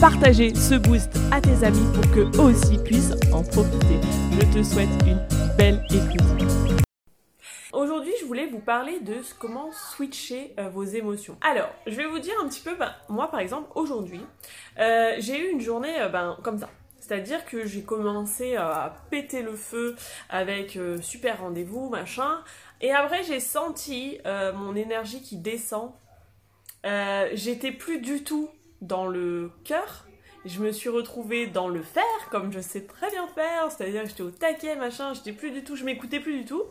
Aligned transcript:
partager 0.00 0.54
ce 0.54 0.76
boost 0.76 1.10
à 1.32 1.40
tes 1.40 1.64
amis 1.64 1.84
pour 1.92 2.08
qu'eux 2.12 2.30
aussi 2.40 2.78
puissent 2.84 3.14
en 3.32 3.42
profiter. 3.42 3.98
Je 4.32 4.58
te 4.58 4.62
souhaite 4.62 4.88
une 5.04 5.20
belle 5.56 5.84
écoute. 5.90 6.84
Aujourd'hui, 7.72 8.12
je 8.20 8.26
voulais 8.26 8.46
vous 8.46 8.60
parler 8.60 9.00
de 9.00 9.16
comment 9.40 9.72
switcher 9.72 10.54
euh, 10.58 10.68
vos 10.68 10.84
émotions. 10.84 11.36
Alors, 11.40 11.70
je 11.86 11.96
vais 11.96 12.06
vous 12.06 12.20
dire 12.20 12.34
un 12.42 12.48
petit 12.48 12.60
peu, 12.60 12.76
ben, 12.76 12.92
moi 13.08 13.28
par 13.28 13.40
exemple, 13.40 13.70
aujourd'hui, 13.74 14.20
euh, 14.78 15.16
j'ai 15.18 15.40
eu 15.40 15.50
une 15.50 15.60
journée 15.60 16.00
euh, 16.00 16.08
ben, 16.08 16.36
comme 16.44 16.58
ça. 16.58 16.70
C'est-à-dire 17.00 17.44
que 17.44 17.66
j'ai 17.66 17.82
commencé 17.82 18.54
à 18.54 18.94
péter 19.10 19.42
le 19.42 19.56
feu 19.56 19.96
avec 20.28 20.78
super 21.00 21.40
rendez-vous, 21.40 21.88
machin. 21.88 22.42
Et 22.82 22.92
après, 22.92 23.22
j'ai 23.22 23.40
senti 23.40 24.18
mon 24.26 24.76
énergie 24.76 25.22
qui 25.22 25.38
descend. 25.38 25.92
J'étais 27.32 27.72
plus 27.72 28.00
du 28.00 28.24
tout 28.24 28.50
dans 28.82 29.06
le 29.06 29.50
cœur. 29.64 30.06
Je 30.44 30.60
me 30.60 30.70
suis 30.72 30.88
retrouvée 30.88 31.46
dans 31.46 31.68
le 31.68 31.82
faire, 31.82 32.28
comme 32.30 32.52
je 32.52 32.60
sais 32.60 32.82
très 32.82 33.10
bien 33.10 33.26
faire, 33.28 33.70
c'est-à-dire 33.70 34.02
que 34.02 34.08
j'étais 34.08 34.22
au 34.22 34.30
taquet, 34.30 34.76
machin, 34.76 35.12
j'étais 35.14 35.32
plus 35.32 35.50
du 35.50 35.64
tout, 35.64 35.76
je 35.76 35.84
m'écoutais 35.84 36.20
plus 36.20 36.38
du 36.38 36.44
tout. 36.44 36.62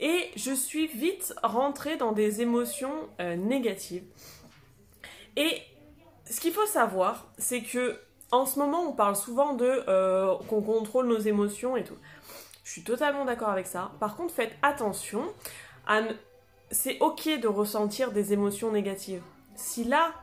Et 0.00 0.30
je 0.36 0.52
suis 0.52 0.86
vite 0.86 1.34
rentrée 1.42 1.96
dans 1.96 2.12
des 2.12 2.40
émotions 2.42 2.94
euh, 3.20 3.36
négatives. 3.36 4.04
Et 5.36 5.62
ce 6.28 6.40
qu'il 6.40 6.52
faut 6.52 6.66
savoir, 6.66 7.26
c'est 7.38 7.62
que 7.62 7.98
en 8.30 8.46
ce 8.46 8.58
moment, 8.58 8.80
on 8.80 8.92
parle 8.92 9.14
souvent 9.14 9.52
de 9.52 9.84
euh, 9.88 10.34
qu'on 10.48 10.62
contrôle 10.62 11.06
nos 11.06 11.18
émotions 11.18 11.76
et 11.76 11.84
tout. 11.84 11.96
Je 12.64 12.70
suis 12.70 12.82
totalement 12.82 13.26
d'accord 13.26 13.50
avec 13.50 13.66
ça. 13.66 13.92
Par 14.00 14.16
contre, 14.16 14.32
faites 14.32 14.56
attention. 14.62 15.24
C'est 16.70 16.98
ok 17.00 17.28
de 17.40 17.48
ressentir 17.48 18.12
des 18.12 18.32
émotions 18.32 18.72
négatives. 18.72 19.22
Si 19.54 19.84
là, 19.84 20.14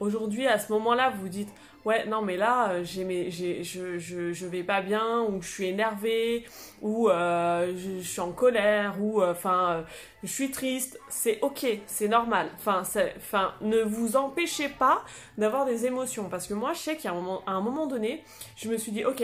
aujourd'hui, 0.00 0.46
à 0.46 0.58
ce 0.58 0.72
moment-là, 0.72 1.10
vous 1.10 1.28
dites 1.28 1.50
Ouais, 1.84 2.04
non, 2.06 2.22
mais 2.22 2.36
là, 2.36 2.72
euh, 2.72 2.84
j'ai 2.84 3.30
je, 3.30 3.98
je, 3.98 4.32
je, 4.32 4.46
vais 4.46 4.62
pas 4.62 4.82
bien, 4.82 5.22
ou 5.22 5.40
je 5.40 5.48
suis 5.48 5.66
énervée, 5.66 6.44
ou 6.82 7.08
euh, 7.08 7.72
je, 7.76 8.02
suis 8.02 8.20
en 8.20 8.32
colère, 8.32 9.00
ou 9.00 9.22
euh, 9.22 9.30
enfin, 9.32 9.84
je 10.22 10.28
suis 10.28 10.50
triste. 10.50 10.98
C'est 11.08 11.38
ok, 11.40 11.66
c'est 11.86 12.08
normal. 12.08 12.50
Enfin, 12.56 12.82
enfin, 13.16 13.54
ne 13.62 13.80
vous 13.80 14.16
empêchez 14.16 14.68
pas 14.68 15.02
d'avoir 15.38 15.64
des 15.64 15.86
émotions. 15.86 16.28
Parce 16.28 16.46
que 16.46 16.54
moi, 16.54 16.72
je 16.74 16.78
sais 16.80 16.96
qu'à 16.96 17.12
un 17.12 17.14
moment, 17.14 17.42
un 17.46 17.60
moment 17.60 17.86
donné, 17.86 18.22
je 18.56 18.68
me 18.68 18.76
suis 18.76 18.92
dit 18.92 19.04
Ok, 19.04 19.22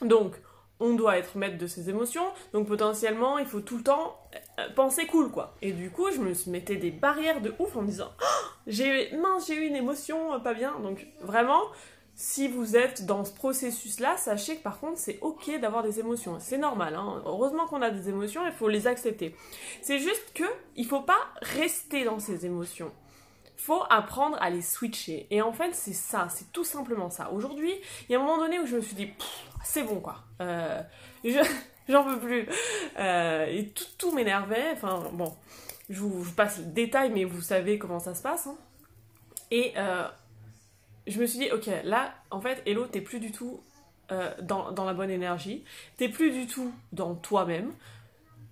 donc, 0.00 0.34
on 0.80 0.94
doit 0.94 1.18
être 1.18 1.36
maître 1.36 1.58
de 1.58 1.66
ses 1.66 1.90
émotions, 1.90 2.24
donc 2.52 2.66
potentiellement 2.66 3.38
il 3.38 3.46
faut 3.46 3.60
tout 3.60 3.76
le 3.76 3.84
temps 3.84 4.18
euh, 4.58 4.68
penser 4.74 5.06
cool 5.06 5.30
quoi. 5.30 5.54
Et 5.62 5.72
du 5.72 5.90
coup 5.90 6.10
je 6.10 6.20
me 6.20 6.32
mettais 6.50 6.76
des 6.76 6.90
barrières 6.90 7.40
de 7.40 7.54
ouf 7.58 7.76
en 7.76 7.82
me 7.82 7.88
disant 7.88 8.12
oh, 8.20 8.46
j'ai 8.66 9.16
mince 9.16 9.46
j'ai 9.46 9.54
eu 9.54 9.66
une 9.66 9.76
émotion 9.76 10.34
euh, 10.34 10.38
pas 10.38 10.54
bien. 10.54 10.78
Donc 10.80 11.06
vraiment 11.20 11.62
si 12.14 12.46
vous 12.48 12.76
êtes 12.76 13.06
dans 13.06 13.24
ce 13.24 13.32
processus 13.32 13.98
là, 13.98 14.16
sachez 14.16 14.56
que 14.56 14.62
par 14.62 14.78
contre 14.78 14.98
c'est 14.98 15.18
ok 15.22 15.58
d'avoir 15.60 15.82
des 15.82 15.98
émotions, 16.00 16.38
c'est 16.38 16.58
normal. 16.58 16.94
Hein. 16.94 17.22
Heureusement 17.24 17.66
qu'on 17.66 17.82
a 17.82 17.90
des 17.90 18.08
émotions, 18.08 18.46
il 18.46 18.52
faut 18.52 18.68
les 18.68 18.86
accepter. 18.86 19.34
C'est 19.80 19.98
juste 19.98 20.32
que 20.34 20.44
il 20.76 20.86
faut 20.86 21.00
pas 21.00 21.18
rester 21.40 22.04
dans 22.04 22.18
ces 22.18 22.44
émotions 22.44 22.92
faut 23.62 23.84
apprendre 23.90 24.36
à 24.40 24.50
les 24.50 24.60
switcher. 24.60 25.28
Et 25.30 25.40
en 25.40 25.52
fait, 25.52 25.72
c'est 25.72 25.92
ça, 25.92 26.26
c'est 26.28 26.50
tout 26.52 26.64
simplement 26.64 27.10
ça. 27.10 27.30
Aujourd'hui, 27.30 27.72
il 28.08 28.12
y 28.12 28.16
a 28.16 28.18
un 28.18 28.22
moment 28.22 28.38
donné 28.38 28.58
où 28.58 28.66
je 28.66 28.76
me 28.76 28.80
suis 28.80 28.96
dit, 28.96 29.08
c'est 29.62 29.84
bon 29.84 30.00
quoi. 30.00 30.16
Euh, 30.40 30.80
j'en 31.88 32.04
peux 32.04 32.18
plus. 32.18 32.48
Euh, 32.98 33.46
et 33.46 33.68
tout, 33.68 33.84
tout 33.98 34.12
m'énervait. 34.12 34.70
Enfin 34.72 35.10
bon, 35.12 35.34
je 35.88 36.00
vous, 36.00 36.32
passe 36.32 36.58
le 36.58 36.64
détail, 36.64 37.10
mais 37.10 37.24
vous 37.24 37.40
savez 37.40 37.78
comment 37.78 37.98
ça 37.98 38.14
se 38.14 38.22
passe. 38.22 38.46
Hein. 38.46 38.56
Et 39.50 39.72
euh, 39.76 40.06
je 41.06 41.20
me 41.20 41.26
suis 41.26 41.38
dit, 41.38 41.50
ok, 41.50 41.68
là, 41.84 42.14
en 42.30 42.40
fait, 42.40 42.62
Hello, 42.66 42.86
t'es 42.86 43.00
plus 43.00 43.20
du 43.20 43.32
tout 43.32 43.60
dans, 44.42 44.72
dans 44.72 44.84
la 44.84 44.92
bonne 44.92 45.08
énergie. 45.08 45.64
T'es 45.96 46.10
plus 46.10 46.32
du 46.32 46.46
tout 46.46 46.70
dans 46.92 47.14
toi-même. 47.14 47.72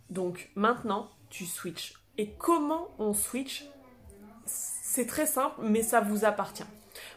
Donc 0.08 0.48
maintenant, 0.54 1.10
tu 1.28 1.44
switches. 1.44 1.92
Et 2.16 2.30
comment 2.38 2.88
on 2.98 3.12
switch? 3.12 3.66
C'est 4.46 5.06
très 5.06 5.26
simple, 5.26 5.56
mais 5.60 5.82
ça 5.82 6.00
vous 6.00 6.24
appartient. 6.24 6.64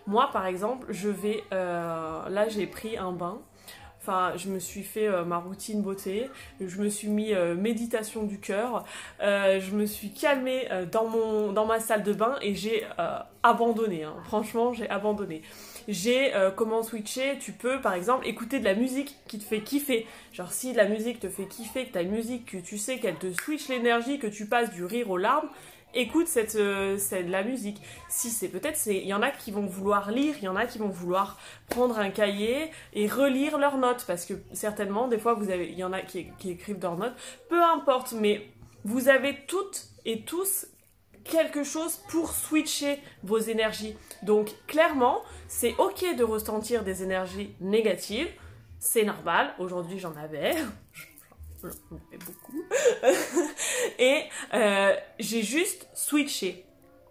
Moi, 0.08 0.30
par 0.34 0.46
exemple, 0.46 0.88
je 0.90 1.08
vais... 1.08 1.42
là, 1.52 2.50
j'ai 2.50 2.68
pris 2.68 2.98
un 2.98 3.14
bain 3.14 3.42
Enfin, 4.06 4.34
je 4.36 4.50
me 4.50 4.60
suis 4.60 4.84
fait 4.84 5.08
euh, 5.08 5.24
ma 5.24 5.38
routine 5.38 5.82
beauté, 5.82 6.30
je 6.60 6.82
me 6.82 6.90
suis 6.90 7.08
mis 7.08 7.34
euh, 7.34 7.56
méditation 7.56 8.24
du 8.24 8.38
cœur, 8.38 8.84
euh, 9.22 9.62
je 9.62 9.72
me 9.72 9.86
suis 9.86 10.12
calmée 10.12 10.68
dans, 10.92 11.66
ma 11.66 11.80
salle 11.80 12.04
de 12.04 12.12
bain 12.12 12.36
et 12.42 12.54
j'ai 12.54 12.86
abandonné. 13.44 14.04
Hein. 14.04 14.16
Franchement, 14.26 14.74
j'ai 14.74 14.90
abandonné. 14.90 15.42
J'ai 15.88 16.34
comment 16.58 16.84
switcher? 16.84 17.38
Tu 17.40 17.54
peux 17.54 17.80
par 17.80 17.94
exemple 17.94 18.28
écouter 18.28 18.60
de 18.60 18.66
la 18.66 18.74
musique 18.74 19.16
qui 19.28 19.40
te 19.40 19.44
fait 19.46 19.62
kiffer. 19.62 20.06
Genre 20.34 20.52
si 20.52 20.74
la 20.74 20.86
musique 20.86 21.22
te 21.22 21.30
fait 21.30 21.46
kiffer, 21.46 21.86
que 21.86 21.94
ta 21.94 22.04
musique, 22.04 22.52
que 22.52 22.58
tu 22.58 22.78
sais 22.78 23.00
qu'elle 23.00 23.18
te 23.18 23.32
switch 23.32 23.70
l'énergie, 23.70 24.20
que 24.20 24.28
tu 24.28 24.48
passes 24.48 24.74
du 24.74 24.84
rire 24.84 25.10
aux 25.12 25.18
larmes, 25.18 25.48
écoute 25.94 26.28
cette, 26.28 26.56
euh, 26.56 26.98
de 26.98 27.32
la 27.32 27.44
musique. 27.44 27.82
Si 28.10 28.30
c'est 28.30 28.50
peut-être, 28.50 28.80
il 28.88 29.06
y 29.06 29.14
en 29.14 29.22
a 29.22 29.32
qui 29.32 29.52
vont 29.52 29.66
vouloir 29.66 30.12
lire, 30.12 30.36
il 30.40 30.46
y 30.46 30.48
en 30.48 30.56
a 30.56 30.66
qui 30.66 30.78
vont 30.78 30.90
vouloir 30.90 31.38
prendre 31.70 31.98
un 32.00 32.10
cahier 32.10 32.72
et 32.94 33.08
relire 33.08 33.58
leurs 33.58 33.78
notes, 33.78 34.06
parce 34.08 34.26
que 34.26 34.34
certainement, 34.54 35.08
des 35.08 35.18
fois, 35.18 35.34
vous 35.34 35.50
avez, 35.50 35.70
il 35.70 35.78
y 35.78 35.84
en 35.84 35.94
a 35.94 36.02
qui, 36.02 36.28
qui 36.40 36.52
écrivent 36.52 36.82
leurs 36.82 36.98
notes. 36.98 37.16
Peu 37.50 37.62
importe, 37.62 38.14
mais 38.14 38.48
vous 38.84 39.10
avez 39.10 39.46
toutes 39.48 39.88
et 40.06 40.22
tous 40.22 40.68
quelque 41.24 41.64
chose 41.64 42.00
pour 42.10 42.34
switcher 42.34 43.00
vos 43.24 43.40
énergies. 43.40 43.96
Donc 44.24 44.52
clairement, 44.68 45.22
c'est 45.48 45.76
ok 45.78 46.16
de 46.18 46.24
ressentir 46.24 46.84
des 46.84 47.04
énergies 47.04 47.56
négatives, 47.62 48.28
c'est 48.80 49.06
normal. 49.06 49.54
Aujourd'hui, 49.60 50.00
j'en 50.00 50.16
avais. 50.16 50.56
et 54.00 54.24
euh, 54.54 54.96
j'ai 55.20 55.44
juste 55.44 55.88
switché. 55.94 56.66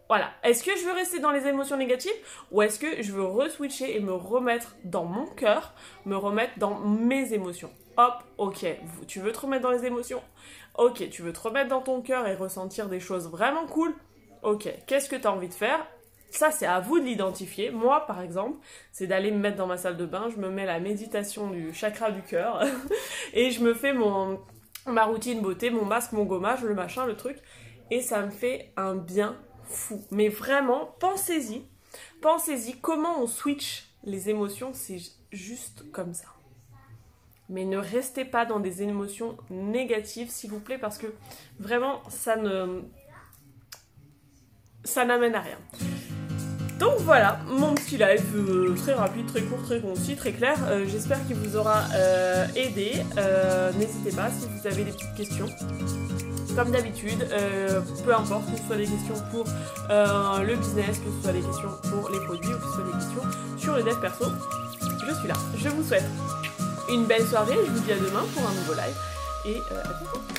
Voilà. 0.09 0.31
Est-ce 0.43 0.63
que 0.63 0.77
je 0.77 0.85
veux 0.85 0.93
rester 0.93 1.21
dans 1.21 1.31
les 1.31 1.47
émotions 1.47 1.77
négatives 1.77 2.13
ou 2.51 2.61
est-ce 2.61 2.79
que 2.79 3.03
je 3.03 3.13
veux 3.13 3.25
re-switcher 3.25 3.97
et 3.97 4.01
me 4.01 4.13
remettre 4.13 4.77
dans 4.85 5.05
mon 5.05 5.27
cœur, 5.27 5.73
me 6.05 6.17
remettre 6.17 6.59
dans 6.59 6.79
mes 6.81 7.33
émotions? 7.33 7.71
Hop, 7.97 8.15
ok. 8.39 8.67
Tu 9.07 9.21
veux 9.21 9.33
te 9.33 9.41
remettre 9.41 9.63
dans 9.63 9.71
les 9.71 9.87
émotions? 9.87 10.23
Ok. 10.77 11.09
Tu 11.11 11.23
veux 11.23 11.33
te 11.33 11.41
remettre 11.41 11.69
dans 11.69 11.81
ton 11.81 12.03
cœur 12.03 12.27
et 12.27 12.35
ressentir 12.35 12.89
des 12.89 13.01
choses 13.01 13.31
vraiment 13.31 13.67
cool? 13.67 13.95
Ok. 14.43 14.69
Qu'est-ce 14.87 15.09
que 15.09 15.17
tu 15.17 15.27
as 15.27 15.33
envie 15.33 15.49
de 15.49 15.55
faire? 15.55 15.87
Ça, 16.37 16.51
c'est 16.51 16.67
à 16.67 16.81
vous 16.81 16.99
de 16.99 17.05
l'identifier. 17.05 17.71
Moi, 17.71 18.07
par 18.07 18.21
exemple, 18.21 18.59
c'est 18.91 19.07
d'aller 19.07 19.31
me 19.31 19.39
mettre 19.39 19.57
dans 19.57 19.67
ma 19.67 19.77
salle 19.77 19.97
de 19.97 20.07
bain, 20.07 20.29
je 20.35 20.41
me 20.41 20.51
mets 20.51 20.67
la 20.67 20.81
méditation 20.81 21.51
du 21.51 21.73
chakra 21.75 22.11
du 22.11 22.23
cœur 22.23 22.63
et 23.35 23.51
je 23.51 23.63
me 23.63 23.75
fais 23.75 23.93
mon, 23.93 24.41
ma 24.87 25.05
routine 25.05 25.41
beauté, 25.41 25.71
mon 25.71 25.85
masque, 25.85 26.13
mon 26.13 26.25
gommage, 26.25 26.63
le 26.63 26.75
machin, 26.75 27.07
le 27.07 27.17
truc. 27.17 27.37
Et 27.91 28.01
ça 28.01 28.23
me 28.23 28.31
fait 28.31 28.73
un 28.77 28.95
bien 28.95 29.37
fou. 29.65 30.03
Mais 30.11 30.29
vraiment, 30.29 30.95
pensez-y. 30.99 31.63
Pensez-y 32.21 32.79
comment 32.81 33.21
on 33.21 33.27
switch 33.27 33.89
les 34.05 34.31
émotions, 34.31 34.73
c'est 34.73 34.99
juste 35.31 35.85
comme 35.93 36.15
ça. 36.15 36.29
Mais 37.49 37.65
ne 37.65 37.77
restez 37.77 38.25
pas 38.25 38.47
dans 38.47 38.61
des 38.61 38.83
émotions 38.83 39.37
négatives, 39.51 40.31
s'il 40.31 40.51
vous 40.51 40.61
plaît, 40.61 40.79
parce 40.79 40.99
que 40.99 41.07
vraiment, 41.59 42.03
ça 42.09 42.37
ne. 42.37 42.83
Ça 44.85 45.05
n'amène 45.05 45.35
à 45.35 45.41
rien. 45.41 45.59
Donc 46.83 46.99
voilà, 47.05 47.39
mon 47.47 47.75
petit 47.75 47.97
live 47.97 48.25
euh, 48.35 48.75
très 48.75 48.95
rapide, 48.95 49.27
très 49.29 49.43
court, 49.43 49.63
très 49.63 49.79
concis, 49.79 50.17
très 50.17 50.33
clair. 50.33 50.57
Euh, 50.67 50.85
j'espère 50.89 51.25
qu'il 51.29 51.37
vous 51.37 51.57
aura 51.57 51.85
euh, 51.95 52.45
aidé. 52.57 52.95
N'hésitez 53.79 54.11
pas 54.11 54.29
si 54.31 54.49
vous 54.49 54.67
avez 54.67 54.83
des 54.83 54.91
petites 54.91 55.15
questions. 55.15 55.47
Comme 56.57 56.73
d'habitude, 56.73 57.25
peu 58.05 58.13
importe 58.13 58.51
que 58.51 58.59
ce 58.59 58.67
soit 58.67 58.77
des 58.77 58.87
questions 58.87 59.15
pour 59.31 59.45
le 59.89 60.57
business, 60.57 60.99
que 60.99 61.11
ce 61.17 61.23
soit 61.23 61.33
des 61.33 61.41
questions 61.41 61.71
pour 61.89 62.11
les 62.11 62.19
produits 62.19 62.53
ou 62.53 62.59
que 62.59 62.65
ce 62.65 62.73
soit 62.73 62.85
des 62.85 62.99
questions 62.99 63.23
sur 63.59 63.77
le 63.77 63.85
dev 63.85 64.01
perso, 64.01 64.25
je 64.81 65.15
suis 65.15 65.29
là. 65.29 65.35
Je 65.57 65.69
vous 65.69 65.85
souhaite 65.85 66.05
une 66.91 67.05
belle 67.05 67.25
soirée. 67.25 67.59
Je 67.65 67.71
vous 67.71 67.79
dis 67.79 67.93
à 67.93 67.97
demain 67.97 68.25
pour 68.35 68.43
un 68.43 68.55
nouveau 68.55 68.75
live 68.75 68.97
et 69.47 69.57
à 69.73 69.89
bientôt. 70.01 70.32